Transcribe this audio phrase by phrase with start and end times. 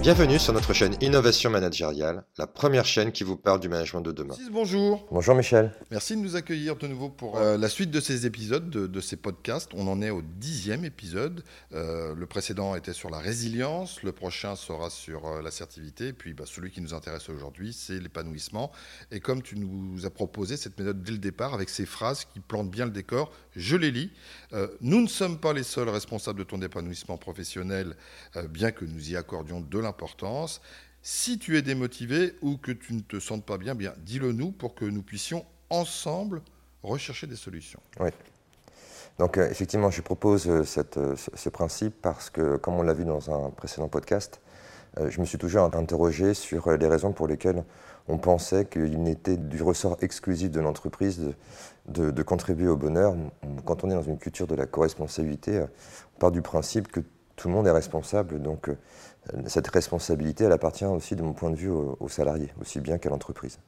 [0.00, 4.12] Bienvenue sur notre chaîne Innovation Managériale, la première chaîne qui vous parle du management de
[4.12, 4.34] demain.
[4.50, 5.06] Bonjour.
[5.10, 5.74] Bonjour Michel.
[5.90, 9.16] Merci de nous accueillir de nouveau pour euh, la suite de ces épisodes, de, ces
[9.16, 9.72] podcasts.
[9.74, 11.44] On en est au dixième épisode.
[11.74, 16.32] Euh, le précédent était sur la résilience, le prochain sera sur euh, l'assertivité, et puis
[16.32, 18.72] bah, celui qui nous intéresse aujourd'hui, c'est l'épanouissement.
[19.10, 22.40] Et comme tu nous as proposé cette méthode dès le départ, avec ces phrases qui
[22.40, 24.12] plantent bien le décor, je les lis.
[24.80, 27.96] nous ne sommes pas les seuls responsables de ton épanouissement professionnel,
[28.48, 29.78] bien que nous y accordions de
[31.02, 34.52] Si tu es démotivé ou que tu ne te sens pas bien, bien dis-le nous
[34.52, 36.42] pour que nous puissions ensemble
[36.82, 37.80] rechercher des solutions.
[38.00, 38.10] Oui.
[39.18, 40.64] Donc euh, effectivement, je propose euh,
[40.96, 44.40] euh, ce, principe parce que, comme on l'a vu dans un précédent podcast,
[45.08, 47.62] je me suis toujours interrogé sur les raisons pour lesquelles
[48.08, 51.32] on pensait qu'il n'était du ressort exclusif de l'entreprise
[51.86, 53.14] de, de, contribuer au bonheur.
[53.64, 55.64] Quand on est dans une culture de la co-responsabilité,
[56.16, 56.98] on part du principe que
[57.36, 58.42] tout le monde est responsable.
[58.42, 58.68] Donc
[59.46, 63.10] cette responsabilité, elle appartient aussi, de mon point de vue, aux, salariés, aussi bien qu'à
[63.10, 63.58] l'entreprise.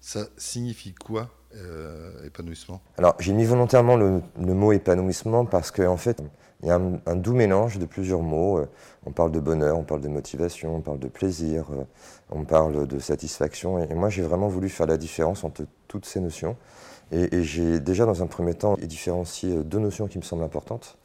[0.00, 2.82] Ça signifie quoi, euh, épanouissement?
[2.98, 6.20] Alors, j'ai mis volontairement le, mot épanouissement parce qu'en en fait,
[6.62, 8.58] il y a un, doux mélange de plusieurs mots.
[8.58, 8.68] Euh,
[9.06, 11.84] on parle de bonheur, on parle de motivation, on parle de plaisir, euh,
[12.30, 13.78] on parle de satisfaction.
[13.78, 16.56] Et, moi, j'ai vraiment voulu faire la différence entre toutes ces notions.
[17.10, 20.98] Et, et j'ai déjà, dans un premier temps, différencié deux notions qui me semblent importantes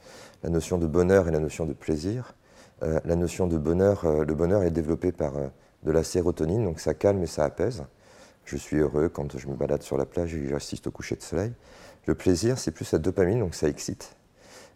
[0.43, 2.33] la notion de bonheur et la notion de plaisir.
[2.83, 5.47] Euh, la notion de bonheur, euh, le bonheur est développé par euh,
[5.83, 7.83] de la sérotonine, donc ça calme et ça apaise.
[8.45, 11.21] Je suis heureux quand je me balade sur la plage et j'assiste au coucher de
[11.21, 11.51] soleil.
[12.05, 14.15] Le plaisir, c'est plus la dopamine, donc ça excite.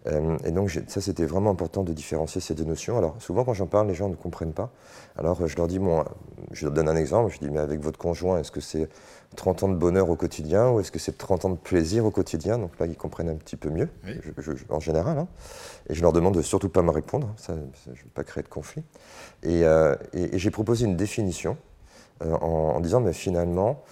[0.07, 2.97] Euh, et donc ça, c'était vraiment important de différencier ces deux notions.
[2.97, 4.71] Alors souvent, quand j'en parle, les gens ne comprennent pas.
[5.17, 6.03] Alors je leur dis, bon,
[6.51, 8.89] je leur donne un exemple, je dis, mais avec votre conjoint, est-ce que c'est
[9.35, 12.11] 30 ans de bonheur au quotidien ou est-ce que c'est 30 ans de plaisir au
[12.11, 12.57] quotidien?
[12.57, 13.89] Donc là, ils comprennent un petit peu mieux,
[14.69, 15.17] en général.
[15.17, 15.27] Hein.
[15.89, 17.53] Et je leur demande de surtout pas me répondre, ça,
[17.85, 18.83] je ne veux pas créer de conflit.
[19.43, 21.57] Et, euh, j'ai proposé une définition
[22.23, 23.83] euh, en, disant, mais finalement,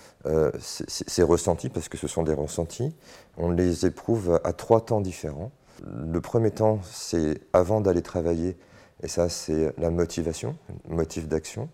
[0.59, 2.95] ces ressentis, parce que ce sont des ressentis,
[3.37, 5.51] on les éprouve à trois temps différents.
[5.83, 8.57] Le premier temps, c'est avant d'aller travailler,
[9.01, 10.55] et ça, c'est la motivation,
[10.87, 11.69] motif d'action.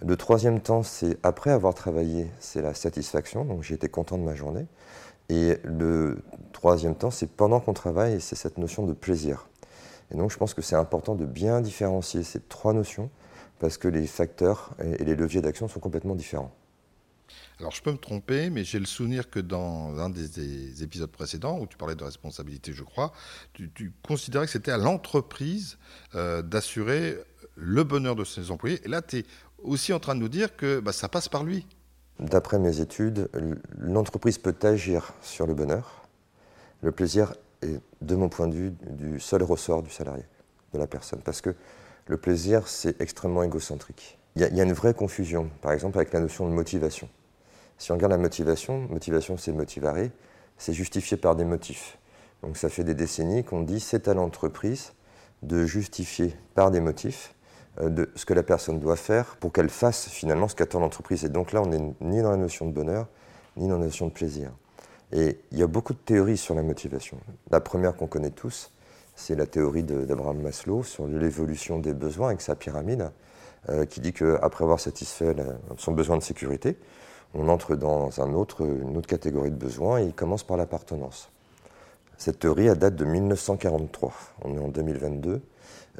[0.00, 4.22] Le troisième temps, c'est après avoir travaillé, c'est la satisfaction, donc j'ai été content de
[4.22, 4.66] ma journée.
[5.30, 6.22] Et le
[6.52, 9.48] troisième temps, c'est pendant qu'on travaille, et c'est cette notion de plaisir.
[10.10, 13.10] Et donc je pense que c'est important de bien différencier ces trois notions,
[13.58, 16.52] parce que les facteurs et les leviers d'action sont complètement différents.
[17.58, 21.58] Alors je peux me tromper, mais j'ai le souvenir que dans un des, épisodes précédents,
[21.58, 23.12] où tu parlais de responsabilité, je crois,
[23.52, 25.78] tu, considérais que c'était à l'entreprise
[26.14, 27.18] euh, d'assurer
[27.56, 28.80] le bonheur de ses employés.
[28.84, 29.24] Et là, tu es
[29.58, 31.66] aussi en train de nous dire que bah, ça passe par lui.
[32.20, 33.28] D'après mes études,
[33.78, 36.08] l'entreprise peut agir sur le bonheur.
[36.82, 40.24] Le plaisir est, de mon point de vue, du seul ressort du salarié,
[40.72, 41.20] de la personne.
[41.24, 41.54] Parce que
[42.06, 44.18] le plaisir, c'est extrêmement égocentrique.
[44.36, 47.08] Il y, a une vraie confusion, par exemple, avec la notion de motivation.
[47.78, 50.08] Si on regarde la motivation, motivation c'est motivare,
[50.58, 51.98] c'est justifié par des motifs.
[52.42, 54.92] Donc ça fait des décennies qu'on dit c'est à l'entreprise
[55.42, 57.34] de justifier par des motifs
[57.80, 61.24] euh, ce que la personne doit faire pour qu'elle fasse finalement ce qu'attend l'entreprise.
[61.24, 63.06] Et donc là, on n'est ni dans la notion de bonheur,
[63.56, 64.50] ni dans la notion de plaisir.
[65.12, 67.18] Et il y a beaucoup de théories sur la motivation.
[67.50, 68.72] La première qu'on connaît tous,
[69.14, 73.10] c'est la théorie d'Abraham Maslow sur l'évolution des besoins avec sa pyramide,
[73.68, 75.34] euh, qui dit qu'après avoir satisfait
[75.76, 76.76] son besoin de sécurité,
[77.34, 78.66] on entre dans une autre
[79.06, 81.30] catégorie de besoins et il commence par l'appartenance.
[82.16, 84.12] Cette théorie, date de 1943.
[84.44, 85.40] On est en 2022.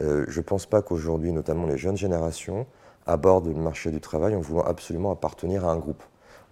[0.00, 2.66] Euh, je ne pense pas qu'aujourd'hui, notamment les jeunes générations,
[3.06, 6.02] abordent le marché du travail en voulant absolument appartenir à un groupe.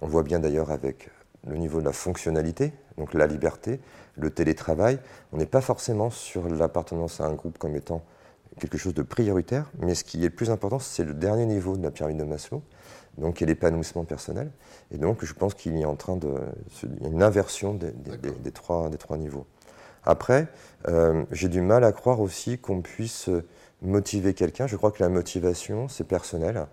[0.03, 1.10] On voit bien d'ailleurs avec
[1.47, 3.81] le niveau de la fonctionnalité, donc la liberté,
[4.16, 4.98] le télétravail.
[5.32, 8.03] On n'est pas forcément sur l'appartenance à un groupe comme étant
[8.60, 11.76] quelque chose de prioritaire, mais ce qui est le plus important, c'est le dernier niveau
[11.76, 12.62] de la pyramide de Maslow,
[13.19, 14.50] donc il l'épanouissement personnel.
[14.91, 16.34] Et donc je pense qu'il y a en train de,
[17.04, 17.93] une inversion des,
[18.53, 19.47] trois, des trois niveaux.
[20.04, 20.47] Après,
[20.88, 23.29] euh, j'ai du mal à croire aussi qu'on puisse
[23.82, 24.67] motiver quelqu'un.
[24.67, 26.67] Je crois que la motivation, c'est personnel.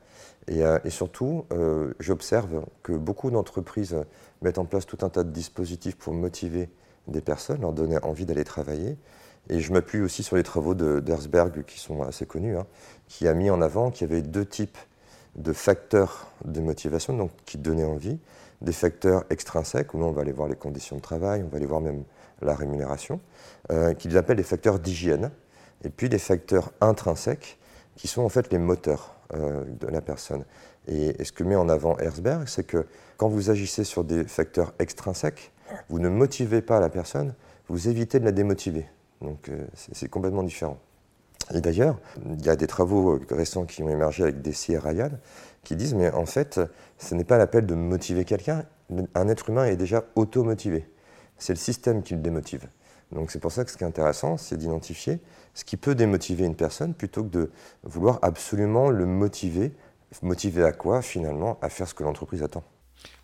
[0.47, 3.95] Et, euh, surtout, euh, j'observe que beaucoup d'entreprises
[4.41, 6.69] mettent en place tout un tas de dispositifs pour motiver
[7.07, 8.97] des personnes, leur donner envie d'aller travailler.
[9.50, 12.65] Et je m'appuie aussi sur les travaux d'Herzberg, qui sont assez connus, hein,
[13.07, 14.77] qui a mis en avant qu'il y avait deux types
[15.35, 18.19] de facteurs de motivation, donc qui donnaient envie,
[18.62, 21.65] des facteurs extrinsèques, où on va aller voir les conditions de travail, on va aller
[21.65, 22.03] voir même
[22.41, 23.19] la rémunération,
[23.71, 25.31] euh, qu'ils appellent les facteurs d'hygiène,
[25.83, 27.59] et puis des facteurs intrinsèques,
[27.95, 30.45] qui sont en fait les moteurs euh, de la personne.
[30.88, 32.86] Et, ce que met en avant Herzberg, c'est que
[33.18, 35.51] quand vous agissez sur des facteurs extrinsèques,
[35.89, 37.33] vous ne motivez pas la personne,
[37.68, 38.86] vous évitez de la démotiver.
[39.21, 40.77] Donc euh, c'est complètement différent.
[41.53, 45.11] Et d'ailleurs, il y a des travaux récents qui ont émergé avec Desi et Ryan
[45.63, 46.59] qui disent, mais en fait,
[46.97, 48.65] ce n'est pas l'appel de motiver quelqu'un,
[49.15, 50.87] un être humain est déjà auto-motivé.
[51.37, 52.67] C'est le système qui le démotive.
[53.11, 55.19] Donc c'est pour ça que ce qui est intéressant, c'est d'identifier
[55.53, 57.51] ce qui peut démotiver une personne plutôt que de
[57.83, 59.73] vouloir absolument le motiver.
[60.21, 62.63] Motiver à quoi finalement À faire ce que l'entreprise attend?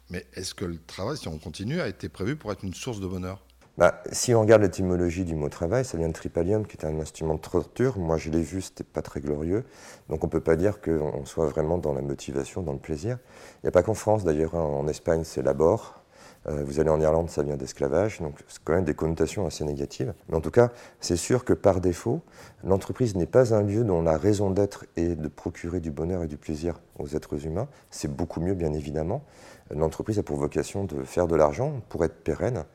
[0.09, 2.99] Mais est-ce que le travail, si on continue, a été prévu pour être une source
[2.99, 3.45] de bonheur?
[3.79, 6.99] Bah, si on regarde l'étymologie du mot travail, ça vient de tripalium, qui est un
[6.99, 7.97] instrument de torture.
[7.97, 9.63] Moi, je l'ai vu, c'était pas très glorieux.
[10.09, 13.19] Donc, on peut pas dire qu'on soit vraiment dans la motivation, dans le plaisir.
[13.55, 14.53] Il n'y a pas qu'en France, d'ailleurs.
[14.53, 14.63] Hein.
[14.63, 16.03] En Espagne, c'est labor.
[16.47, 18.19] Euh, vous allez en Irlande, ça vient d'esclavage.
[18.19, 20.13] Donc, c'est quand même des connotations assez négatives.
[20.27, 22.19] Mais en tout cas, c'est sûr que par défaut,
[22.65, 26.27] l'entreprise n'est pas un lieu dont la raison d'être est de procurer du bonheur et
[26.27, 27.69] du plaisir aux êtres humains.
[27.91, 29.23] C'est beaucoup mieux, bien évidemment.
[29.71, 32.65] L'entreprise a pour vocation de faire de l'argent pour être pérenne.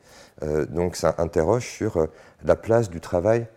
[0.43, 2.07] Euh, donc ça interroge sur euh,
[2.43, 3.47] la place du travail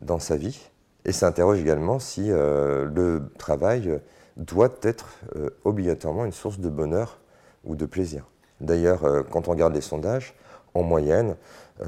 [0.00, 0.70] dans sa vie
[1.04, 4.00] et ça interroge également si euh, le travail
[4.36, 5.06] doit être
[5.64, 7.20] obligatoirement une source de bonheur
[7.64, 8.26] ou de plaisir.
[8.60, 10.34] D'ailleurs, quand on regarde les sondages,
[10.74, 11.36] en moyenne,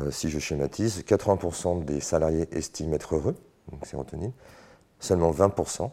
[0.09, 3.35] si je schématise, 80% des salariés estiment être heureux,
[3.71, 4.33] donc sérotonine,
[4.99, 5.91] seulement 20%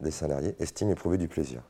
[0.00, 1.62] des salariés estiment éprouver du plaisir.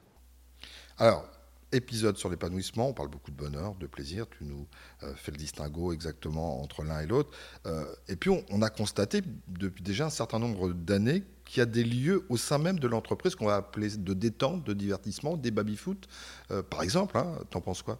[0.97, 1.25] Alors,
[1.73, 4.67] épisode sur l'épanouissement, on parle beaucoup de bonheur, de plaisir, tu nous
[5.03, 7.31] euh, fais le distinguo exactement entre l'un et l'autre.
[7.67, 11.67] Euh, et puis on, a constaté depuis déjà un certain nombre d'années qu'il y a
[11.67, 15.51] des lieux au sein même de l'entreprise qu'on va appeler de détente, de divertissement, des
[15.51, 16.07] baby-foot,
[16.51, 17.19] euh, par exemple.
[17.19, 17.99] Hein, T'en penses quoi?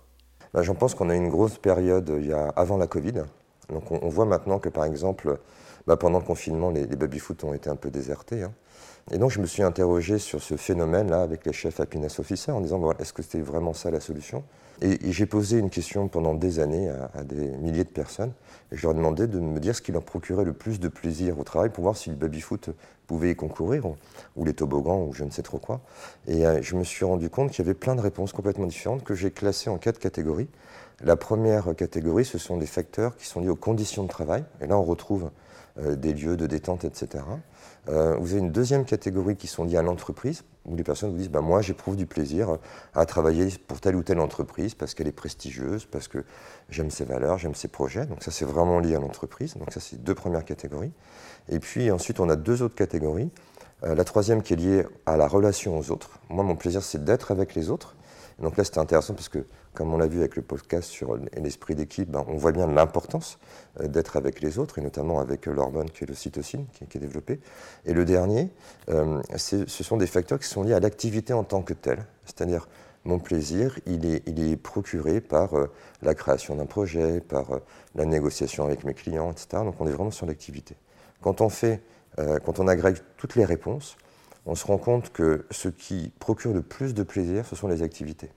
[0.55, 3.25] Bah, J'en pense qu'on a une grosse période il y a, avant la Covid.
[3.69, 5.39] Donc on, voit maintenant que par exemple,
[5.87, 8.43] bah, pendant le confinement, les, baby-foot ont été un peu désertés.
[8.43, 8.53] Hein.
[9.11, 12.61] Et donc je me suis interrogé sur ce phénomène-là avec les chefs happiness officers en
[12.61, 14.45] disant est-ce que c'était vraiment ça la solution?
[14.81, 18.33] Et, j'ai posé une question pendant des années à, des milliers de personnes
[18.73, 21.39] et je leur demandais de me dire ce qui leur procurait le plus de plaisir
[21.39, 22.71] au travail pour voir si le baby-foot
[23.07, 23.87] pouvait y concourir
[24.37, 25.81] ou, les toboggans ou je ne sais trop quoi.
[26.27, 29.05] Et euh, je me suis rendu compte qu'il y avait plein de réponses complètement différentes
[29.05, 30.49] que j'ai classées en quatre catégories.
[31.03, 34.45] La première catégorie, ce sont des facteurs qui sont liés aux conditions de travail.
[34.61, 35.31] Et là, on retrouve
[35.79, 37.25] euh, des lieux de détente, etc.
[37.89, 41.17] Euh, vous avez une deuxième catégorie qui sont liées à l'entreprise, où les personnes vous
[41.17, 42.59] disent bah, Moi, j'éprouve du plaisir
[42.95, 46.25] à travailler pour telle ou telle entreprise parce qu'elle est prestigieuse, parce que
[46.69, 48.07] j'aime ses valeurs, j'aime ses projets.
[48.07, 49.57] Donc, ça, c'est vraiment lié à l'entreprise.
[49.57, 50.93] Donc, ça, c'est deux premières catégories.
[51.49, 53.31] Et puis, ensuite, on a deux autres catégories.
[53.85, 56.21] Euh, la troisième qui est liée à la relation aux autres.
[56.29, 57.97] Moi, mon plaisir, c'est d'être avec les autres.
[58.41, 59.45] Donc là, c'était intéressant parce que
[59.75, 63.39] comme on l'a vu avec le podcast sur l'esprit d'équipe, ben, on voit bien l'importance
[63.81, 66.99] euh, d'être avec les autres, et notamment avec euh, l'hormone qui est l'ocytocine, qui, qui,
[66.99, 67.41] est développée.
[67.87, 68.51] Et le dernier,
[68.91, 72.05] euh, ce sont des facteurs qui sont liés à l'activité en tant que telle.
[72.27, 72.69] C'est-à-dire,
[73.05, 75.55] mon plaisir, il est, il est procuré par
[76.03, 77.59] la création d'un projet, par
[77.97, 79.65] la négociation avec mes clients, etc.
[79.65, 80.77] Donc on est vraiment sur l'activité.
[81.21, 81.83] Quand on fait,
[82.17, 83.97] quand on agrège toutes les réponses,
[84.47, 87.83] on se rend compte que ce qui procure le plus de plaisir, ce sont les
[87.83, 88.31] activités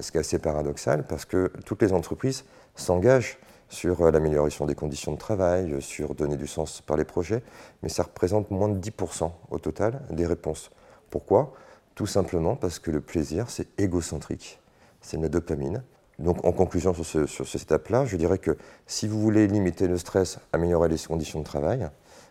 [0.00, 2.44] ce qui est assez paradoxal parce que toutes les entreprises
[2.74, 3.38] s'engagent
[3.68, 7.42] sur l'amélioration des conditions de travail, sur donner du sens par les projets,
[7.82, 10.70] mais ça représente moins de 10% au total des réponses.
[11.10, 11.52] Pourquoi?
[11.94, 14.60] Tout simplement parce que le plaisir, c'est égocentrique,
[15.02, 15.82] c'est la dopamine.
[16.18, 19.86] Donc en conclusion sur, ce, sur cette étape-là, je dirais que si vous voulez limiter
[19.86, 21.88] le stress, améliorer les conditions de travail,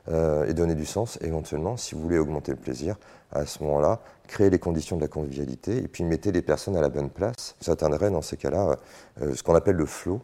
[0.09, 2.95] et donner du sens éventuellement, si vous voulez augmenter le plaisir,
[3.31, 6.81] à ce moment-là, créer les conditions de la convivialité et puis mettez les personnes à
[6.81, 7.56] la bonne place.
[7.59, 8.78] Ça atteindrait dans ces cas-là
[9.21, 10.21] euh, ce qu'on appelle le flow.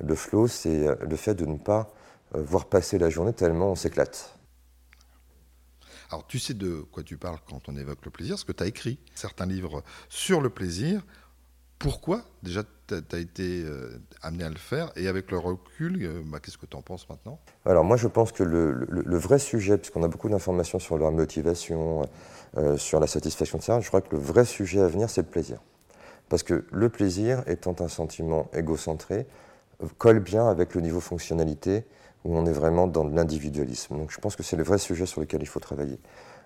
[0.00, 1.92] Le flow, c'est euh, le fait de ne pas
[2.34, 4.38] voir passer la journée tellement on s'éclate.
[6.12, 8.62] Alors tu sais de quoi tu parles quand on évoque le plaisir, parce que tu
[8.62, 11.06] as écrit certains livres sur le plaisir.
[11.82, 16.22] Pourquoi déjà tu as été euh, amené à le faire Et avec le recul, euh,
[16.24, 17.40] bah, qu'est-ce que tu en penses maintenant?
[17.66, 22.08] Alors moi je pense que le, vrai sujet, puisqu'on a beaucoup d'informations sur la motivation,
[22.56, 25.22] euh, sur la satisfaction de ça, je crois que le vrai sujet à venir c'est
[25.22, 25.58] le plaisir.
[26.28, 29.26] Parce que le plaisir étant un sentiment égocentré,
[29.98, 31.84] colle bien avec le niveau fonctionnalité
[32.24, 33.98] où on est vraiment dans l'individualisme.
[33.98, 35.98] Donc je pense que c'est le vrai sujet sur lequel il faut travailler.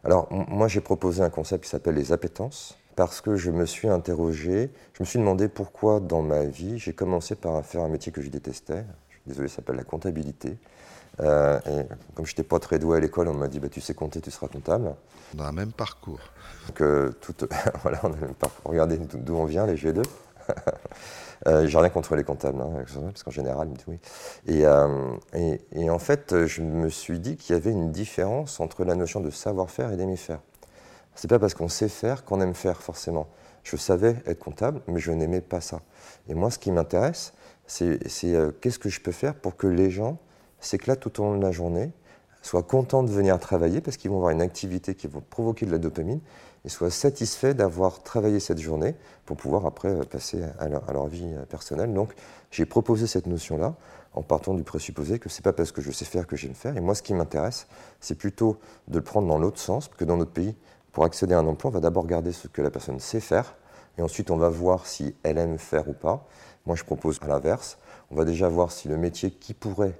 [0.02, 3.88] Alors moi j'ai proposé un concept qui s'appelle les appétences parce que je me suis
[3.88, 8.10] interrogé, je me suis demandé pourquoi dans ma vie j'ai commencé par faire un métier
[8.10, 8.84] que je détestais.
[9.10, 10.56] Je suis désolé, ça s'appelle la comptabilité.
[11.20, 13.80] Euh, et comme je n'étais pas très doué à l'école, on m'a dit bah, tu
[13.80, 14.94] sais compter, tu seras comptable.
[15.36, 16.20] On a un même parcours.
[16.74, 17.34] Que tout,
[17.82, 18.70] voilà, on a le même parcours.
[18.70, 20.02] Regardez d'où on vient, les G2.
[21.46, 23.98] euh, J'ai rien contre les comptables, hein, parce qu'en général, ils oui.
[24.46, 28.58] Et, euh, et, et, en fait, je me suis dit qu'il y avait une différence
[28.60, 30.40] entre la notion de savoir-faire et d'aimer faire.
[31.16, 33.26] C'est pas parce qu'on sait faire qu'on aime faire forcément.
[33.64, 35.80] Je savais être comptable, mais je n'aimais pas ça.
[36.28, 37.32] Et moi, ce qui m'intéresse,
[37.66, 40.18] c'est euh, qu'est-ce que je peux faire pour que les gens
[40.60, 41.90] s'éclatent tout au long de la journée,
[42.42, 45.72] soient contents de venir travailler parce qu'ils vont avoir une activité qui va provoquer de
[45.72, 46.20] la dopamine
[46.64, 48.94] et soient satisfaits d'avoir travaillé cette journée
[49.24, 51.92] pour pouvoir après euh, passer à leur, vie euh, personnelle.
[51.92, 52.14] Donc
[52.50, 53.74] j'ai proposé cette notion-là
[54.14, 56.54] en partant du présupposé que ce n'est pas parce que je sais faire que j'aime
[56.54, 56.76] faire.
[56.76, 57.66] Et moi, ce qui m'intéresse,
[58.00, 58.58] c'est plutôt
[58.88, 60.54] de le prendre dans l'autre sens, que dans notre pays,
[60.96, 63.54] pour accéder à un emploi, on va d'abord regarder ce que la personne sait faire,
[63.98, 66.26] et ensuite on va voir si elle aime faire ou pas.
[66.64, 67.76] Moi, je propose à l'inverse.
[68.10, 69.92] On va déjà voir si le métier qui pourrait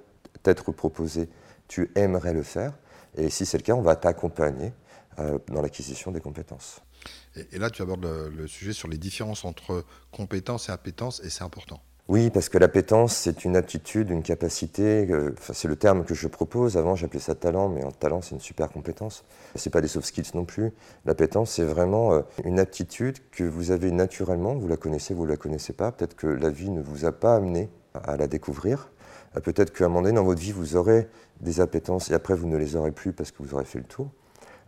[0.43, 1.29] être proposé
[1.67, 2.73] tu aimerais le faire.
[3.15, 4.73] Et si c'est le cas, on va t'accompagner
[5.19, 6.81] euh, dans l'acquisition des compétences.
[7.51, 11.43] Et, là, tu abordes le, sujet sur les différences entre compétences et appétence, et c'est
[11.43, 11.79] important.
[12.09, 16.29] Oui, parce que l'appétence, c'est une aptitude, une capacité, euh, c'est le terme que je
[16.29, 16.77] propose.
[16.77, 19.25] Avant, j'appelais ça talent, mais en talent, c'est une super compétence.
[19.55, 20.71] Ce n'est pas des soft skills non plus.
[21.05, 25.31] L'appétence, c'est vraiment euh, une aptitude que vous avez naturellement, vous la connaissez, vous ne
[25.31, 25.91] la connaissez pas.
[25.91, 28.89] Peut-être que la vie ne vous a pas amené à la découvrir.
[29.43, 31.09] Peut-être qu'à un moment donné, dans votre vie, vous aurez
[31.41, 33.85] des appétences et après vous ne les aurez plus parce que vous aurez fait le
[33.85, 34.09] tour,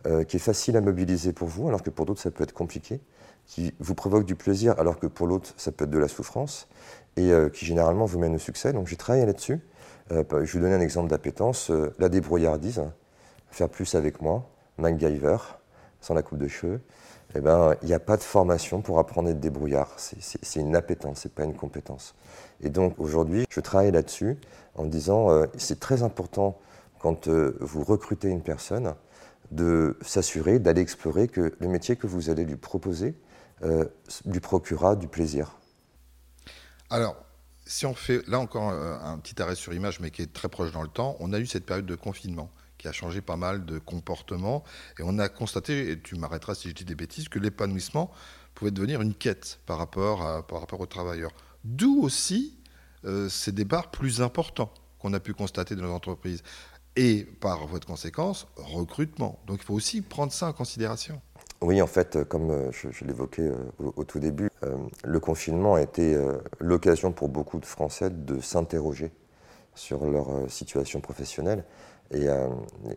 [0.06, 2.52] euh, qui est facile à mobiliser pour vous alors que pour d'autres ça peut être
[2.52, 3.00] compliqué,
[3.50, 6.68] qui vous provoque du plaisir alors que pour l'autre ça peut être de la souffrance
[7.16, 8.72] et euh, qui généralement vous mène au succès.
[8.72, 9.60] Donc j'ai travaillé là-dessus.
[10.12, 12.82] Euh, je vais vous donner un exemple d'appétence, la débrouillardise,
[13.50, 15.36] faire plus avec moi, MacGyver,
[16.00, 16.80] sans la coupe de cheveux.
[17.36, 19.94] Eh ben, il n'y a pas de formation pour apprendre à être débrouillard.
[19.96, 22.14] C'est une appétence, c'est pas une compétence.
[22.60, 24.36] Et donc aujourd'hui, je travaille là-dessus
[24.74, 26.58] en disant euh, c'est très important
[26.98, 28.94] quand euh, vous recrutez une personne
[29.52, 33.14] de s'assurer d'aller explorer que le métier que vous allez lui proposer
[33.62, 33.84] euh,
[34.24, 35.56] lui procurera du plaisir.
[36.88, 37.16] Alors,
[37.66, 40.72] si on fait là encore un petit arrêt sur image, mais qui est très proche
[40.72, 43.64] dans le temps, on a eu cette période de confinement qui a changé pas mal
[43.64, 44.64] de comportements.
[44.98, 48.10] Et on a constaté, et tu m'arrêteras si je dis des bêtises, que l'épanouissement
[48.54, 51.32] pouvait devenir une quête par rapport, par rapport aux travailleurs.
[51.62, 52.58] D'où aussi
[53.04, 56.42] euh, ces départs plus importants qu'on a pu constater dans nos entreprises.
[56.96, 59.40] Et par votre conséquence, recrutement.
[59.46, 61.20] Donc il faut aussi prendre ça en considération.
[61.62, 64.50] Oui, en fait, euh, comme euh, je, l'évoquais au, tout début,
[65.04, 66.18] le confinement a été
[66.58, 69.10] l'occasion pour beaucoup de Français de s'interroger
[69.74, 71.64] sur leur situation professionnelle.
[72.12, 72.26] Et,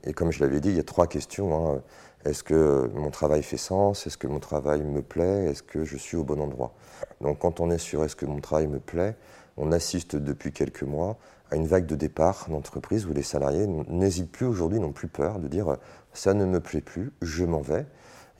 [0.03, 1.75] et, comme je l'avais dit, il y a trois questions.
[1.75, 1.81] Hein.
[2.25, 4.07] Est-ce que mon travail fait sens?
[4.07, 5.45] Est-ce que mon travail me plaît?
[5.45, 6.73] Est-ce que je suis au bon endroit?
[7.21, 9.15] Donc quand on est sur est-ce que mon travail me plaît,
[9.57, 11.17] on assiste depuis quelques mois
[11.51, 15.39] à une vague de départ d'entreprises où les salariés n'hésitent plus aujourd'hui, n'ont plus peur
[15.39, 15.77] de dire
[16.13, 17.85] ça ne me plaît plus, je m'en vais.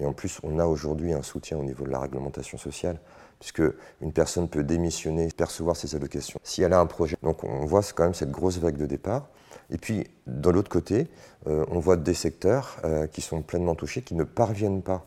[0.04, 3.00] Et en plus, on a aujourd'hui un soutien au niveau de la réglementation sociale,
[3.40, 3.62] puisque
[4.02, 7.16] une personne peut démissionner, percevoir ses allocations si elle a un projet.
[7.24, 9.30] Donc on voit quand même cette grosse vague de départ.
[9.70, 11.08] Et puis, de l'autre côté,
[11.48, 15.06] euh, on voit des secteurs euh, qui sont pleinement touchés, qui ne parviennent pas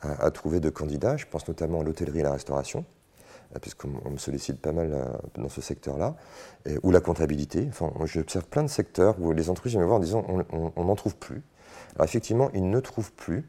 [0.00, 1.16] à trouver de candidats.
[1.16, 2.86] Je pense notamment à l'hôtellerie et la restauration.
[3.54, 6.16] Euh, puisqu'on me sollicite pas mal dans ce secteur-là,
[6.82, 7.66] ou la comptabilité.
[7.68, 10.24] Enfin, j'observe plein de secteurs où les entreprises viennent me voir en disant
[10.76, 11.42] on n'en trouve plus.
[11.96, 13.44] Alors effectivement, ils ne trouvent plus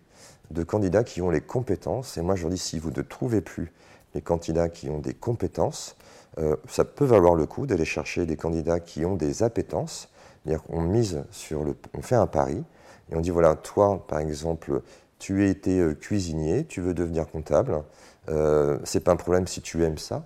[0.51, 2.17] de candidats qui ont les compétences.
[2.17, 3.71] Et moi, je leur dis si vous ne trouvez plus
[4.13, 5.95] les candidats qui ont des compétences,
[6.37, 10.09] euh, ça peut valoir le coup d'aller chercher des candidats qui ont des appétences.
[10.43, 12.63] C'est-à-dire qu'on mise sur le, on fait un pari
[13.11, 14.81] et on dit voilà, toi, par exemple,
[15.19, 17.83] tu as été cuisinier, tu veux devenir comptable.
[18.29, 20.25] Euh, c'est pas un problème si tu aimes ça.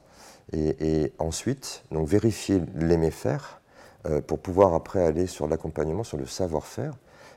[0.52, 3.62] Et, ensuite, donc vérifier l'aimer faire
[4.06, 6.94] euh, pour pouvoir après aller sur l'accompagnement, sur le savoir-faire.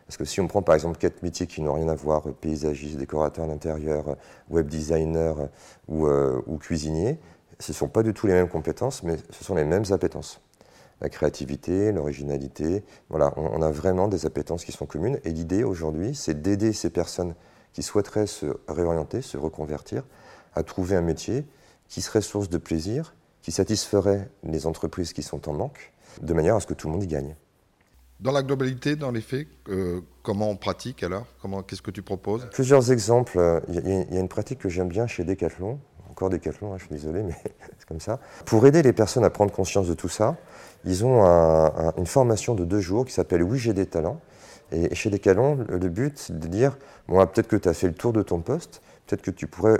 [0.06, 2.32] Parce que si on prend par exemple quatre métiers qui n'ont rien à voir, euh,
[2.32, 4.16] paysagiste, décorateur d'intérieur,
[4.50, 5.48] web designer
[5.88, 7.18] ou, ou cuisinier,
[7.58, 10.40] ce ne sont pas du tout les mêmes compétences, mais ce sont les mêmes appétences
[11.00, 12.84] la créativité, l'originalité.
[13.08, 15.18] Voilà, on, a vraiment des appétences qui sont communes.
[15.25, 17.34] Et l'idée aujourd'hui, c'est d'aider ces personnes
[17.72, 20.04] qui souhaiteraient se réorienter, se reconvertir,
[20.54, 21.46] à trouver un métier
[21.88, 26.56] qui serait source de plaisir, qui satisferait les entreprises qui sont en manque, de manière
[26.56, 27.36] à ce que tout le monde y gagne.
[28.20, 31.26] Dans la globalité, dans les faits, euh, comment on pratique alors?
[31.66, 32.49] Qu'est-ce que tu proposes?
[32.52, 33.62] Plusieurs exemples.
[33.68, 35.78] Il y, a une pratique que j'aime bien chez Decathlon,
[36.11, 37.37] encore Decathlon, hein, je suis désolé, mais
[37.78, 38.18] c'est comme ça.
[38.46, 40.37] Pour aider les personnes à prendre conscience de tout ça,
[40.85, 41.23] ils ont
[41.96, 44.20] une formation de deux jours qui s'appelle Oui, j'ai des talents.
[44.73, 46.76] Et chez Decathlon, le but, c'est de dire
[47.08, 49.78] bon, peut-être que tu as fait le tour de ton poste, peut-être que tu pourrais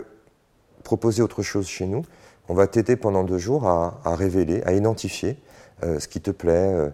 [0.85, 2.03] proposer autre chose chez nous.
[2.49, 5.37] On va t'aider pendant deux jours à, révéler, à identifier
[5.83, 6.91] euh, ce qui te plaît, euh,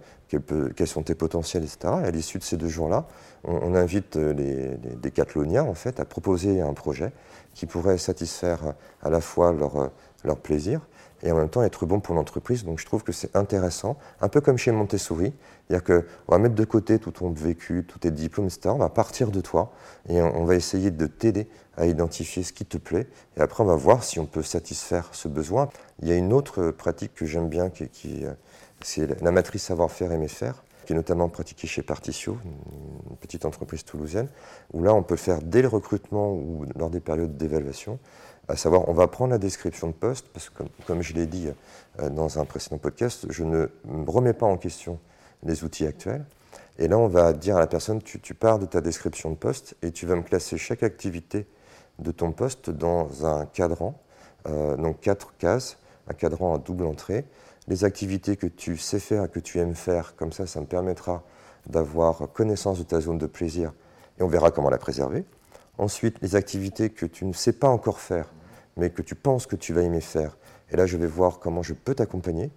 [0.77, 1.95] quels sont tes potentiels, etc.
[2.03, 3.07] Et à l'issue de ces deux jours-là,
[3.45, 7.12] on, invite euh, les, les, en fait à proposer un projet
[7.55, 9.91] qui pourrait satisfaire à la fois leur,
[10.25, 10.81] leur plaisir
[11.23, 12.65] et en même temps être bon pour l'entreprise.
[12.65, 15.33] Donc je trouve que c'est intéressant, un peu comme chez Montessori,
[15.69, 18.71] c'est-à-dire qu'on va mettre de côté tout ton vécu, tous tes diplômes, etc.
[18.71, 19.73] On va partir de toi
[20.09, 21.47] et on, va essayer de t'aider
[21.77, 23.07] à identifier ce qui te plaît.
[23.37, 25.69] Et après, on va voir si on peut satisfaire ce besoin.
[26.03, 28.25] Il y a une autre pratique que j'aime bien, qui, qui
[28.85, 30.62] c'est la matrice savoir-faire, aimer faire.
[30.87, 34.29] qui est notamment pratiqué chez Particio, une petite entreprise toulousaine,
[34.73, 37.99] où là on peut faire dès le recrutement ou lors des périodes d'évaluation,
[38.49, 41.49] à savoir on va prendre la description de poste, parce que comme, je l'ai dit
[42.01, 43.69] euh, dans un précédent podcast, je ne
[44.07, 44.99] remets pas en question
[45.45, 46.25] les outils actuels.
[46.79, 49.37] Et là on va dire à la personne, tu, tu pars de ta description de
[49.37, 51.47] poste et tu vas me classer chaque activité
[51.99, 53.95] de ton poste dans un cadran,
[54.49, 57.25] euh, donc quatre cases, un cadran à double entrée,
[57.69, 61.23] les activités que tu sais faire que tu aimes faire, comme ça, ça me permettra
[61.66, 63.73] d'avoir connaissance de ta zone de plaisir
[64.19, 65.25] et on verra comment la préserver.
[65.78, 68.33] Ensuite, les activités que tu ne sais pas encore faire,
[68.76, 70.37] mais que tu penses que tu vas aimer faire.
[70.71, 72.50] Et là, je vais voir comment je peux t'accompagner.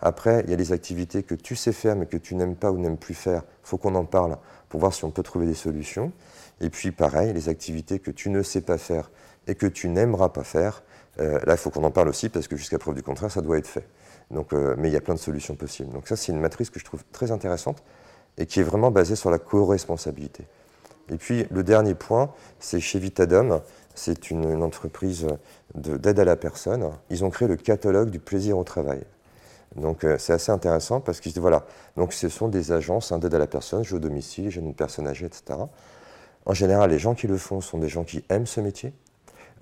[0.00, 2.70] Après, il y a les activités que tu sais faire, mais que tu n'aimes pas
[2.70, 3.42] ou n'aimes plus faire.
[3.64, 4.38] Il faut qu'on en parle
[4.68, 6.12] pour voir si on peut trouver des solutions.
[6.60, 9.10] Et puis, pareil, les activités que tu ne sais pas faire
[9.46, 10.82] et que tu n'aimeras pas faire.
[11.18, 13.42] Euh, là, il faut qu'on en parle aussi parce que jusqu'à preuve du contraire, ça
[13.42, 13.86] doit être fait.
[14.30, 15.92] Donc, euh, mais il y a plein de solutions possibles.
[15.92, 17.82] Donc ça, c'est une matrice que je trouve très intéressante
[18.38, 20.44] et qui est vraiment basée sur la co-responsabilité.
[21.10, 23.60] Et puis le dernier point, c'est chez Vitadom.
[23.94, 25.26] C'est une, entreprise
[25.74, 26.90] d'aide à la personne.
[27.10, 29.02] Ils ont créé le catalogue du plaisir au travail.
[29.76, 31.64] Donc euh, c'est assez intéressant parce que voilà,
[31.96, 34.74] donc ce sont des agences hein, d'aide à la personne, je au domicile, j'ai une
[34.74, 35.60] personne âgée, etc.
[36.46, 38.92] En général, les gens qui le font sont des gens qui aiment ce métier,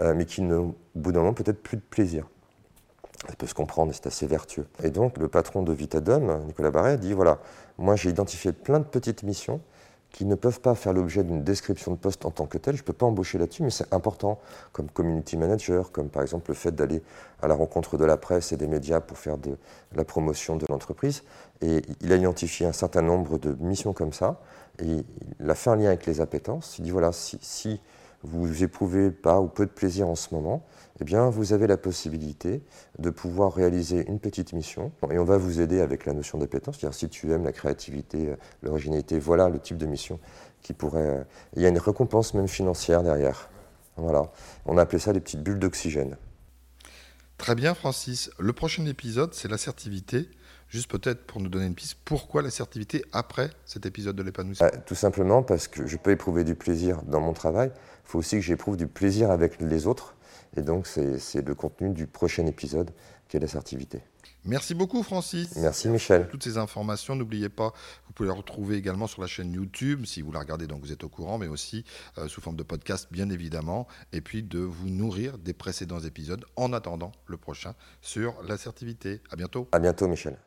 [0.00, 2.26] euh, mais qui n'ont au bout d'un moment peut-être plus de plaisir.
[3.26, 4.66] Ça peut se comprendre, c'est assez vertueux.
[4.82, 7.38] Et donc, le patron de Vitadom, Nicolas Barret, dit voilà,
[7.76, 9.60] moi j'ai identifié plein de petites missions
[10.10, 12.76] qui ne peuvent pas faire l'objet d'une description de poste en tant que telle.
[12.76, 14.38] Je ne peux pas embaucher là-dessus, mais c'est important,
[14.72, 17.02] comme community manager, comme par exemple le fait d'aller
[17.42, 19.58] à la rencontre de la presse et des médias pour faire de
[19.94, 21.24] la promotion de l'entreprise.
[21.60, 24.40] Et il a identifié un certain nombre de missions comme ça,
[24.78, 25.04] et
[25.40, 26.78] il a fait un lien avec les appétences.
[26.78, 27.80] Il dit voilà, si, si
[28.22, 30.66] vous éprouvez pas ou peu de plaisir en ce moment,
[31.00, 32.62] eh bien, vous avez la possibilité
[32.98, 36.78] de pouvoir réaliser une petite mission et on va vous aider avec la notion d'appétence.
[36.78, 40.18] C'est-à-dire, si tu aimes la créativité, euh, l'originalité, voilà le type de mission
[40.62, 41.06] qui pourrait.
[41.06, 43.48] Euh, il y a une récompense même financière derrière.
[43.96, 44.30] Voilà.
[44.66, 46.16] On a appelé ça les petites bulles d'oxygène.
[47.36, 48.30] Très bien, Francis.
[48.40, 50.28] Le prochain épisode, c'est l'assertivité.
[50.68, 54.76] Juste peut-être pour nous donner une piste, pourquoi l'assertivité après cet épisode de l'épanouissement bah,
[54.78, 57.70] Tout simplement parce que je peux éprouver du plaisir dans mon travail.
[57.74, 60.14] Il faut aussi que j'éprouve du plaisir avec les autres.
[60.56, 62.90] Et donc, c'est le contenu du prochain épisode
[63.28, 64.02] qui est l'assertivité.
[64.44, 65.56] Merci beaucoup, Francis.
[65.56, 66.28] Merci, Michel.
[66.30, 67.72] Toutes ces informations, n'oubliez pas,
[68.06, 70.92] vous pouvez les retrouver également sur la chaîne YouTube, si vous la regardez, donc vous
[70.92, 71.84] êtes au courant, mais aussi
[72.16, 76.44] euh, sous forme de podcast, bien évidemment, et puis de vous nourrir des précédents épisodes
[76.56, 79.20] en attendant le prochain sur l'assertivité.
[79.30, 79.68] À bientôt.
[79.72, 80.38] À bientôt, Michel.